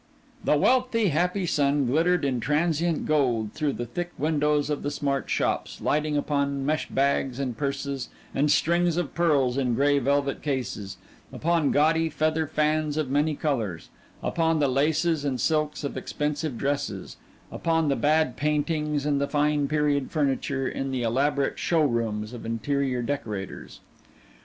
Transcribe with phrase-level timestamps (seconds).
[0.43, 5.29] The wealthy, happy sun glittered in transient gold through the thick windows of the smart
[5.29, 10.97] shops, lighting upon mesh bags and purses and strings of pearls in gray velvet cases;
[11.31, 13.89] upon gaudy feather fans of many colors;
[14.23, 17.17] upon the laces and silks of expensive dresses;
[17.51, 22.43] upon the bad paintings and the fine period furniture in the elaborate show rooms of
[22.43, 23.81] interior decorators.